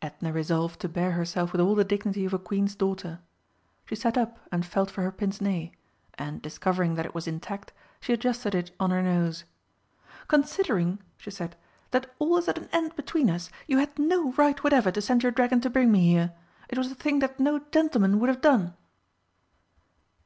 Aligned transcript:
Edna 0.00 0.32
resolved 0.32 0.80
to 0.80 0.88
bear 0.88 1.10
herself 1.12 1.52
with 1.52 1.60
all 1.60 1.74
the 1.74 1.84
dignity 1.84 2.24
of 2.24 2.32
a 2.32 2.38
Queen's 2.38 2.74
daughter. 2.74 3.20
She 3.84 3.94
sat 3.94 4.16
up 4.16 4.38
and 4.50 4.64
felt 4.64 4.90
for 4.90 5.02
her 5.02 5.12
pince 5.12 5.38
nez, 5.38 5.68
and, 6.14 6.40
discovering 6.40 6.94
that 6.94 7.04
it 7.04 7.14
was 7.14 7.26
intact, 7.28 7.74
she 8.00 8.14
adjusted 8.14 8.54
it 8.54 8.70
on 8.80 8.90
her 8.90 9.02
nose. 9.02 9.44
"Considering," 10.28 11.00
she 11.18 11.30
said, 11.30 11.56
"that 11.90 12.10
all 12.18 12.38
is 12.38 12.48
at 12.48 12.56
an 12.56 12.70
end 12.72 12.96
between 12.96 13.28
us, 13.28 13.50
you 13.66 13.76
had 13.76 13.98
no 13.98 14.32
right 14.32 14.64
whatever 14.64 14.90
to 14.90 15.02
send 15.02 15.22
your 15.22 15.30
dragon 15.32 15.60
to 15.60 15.68
bring 15.68 15.92
me 15.92 16.10
here. 16.10 16.32
It 16.70 16.78
was 16.78 16.90
a 16.90 16.94
thing 16.94 17.18
that 17.18 17.38
no 17.38 17.58
gentleman 17.70 18.18
would 18.18 18.28
have 18.30 18.40
done!" 18.40 18.72